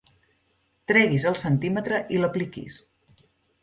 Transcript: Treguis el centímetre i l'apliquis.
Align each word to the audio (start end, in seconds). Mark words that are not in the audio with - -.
Treguis 0.93 1.29
el 1.33 1.39
centímetre 1.43 2.03
i 2.17 2.21
l'apliquis. 2.25 2.85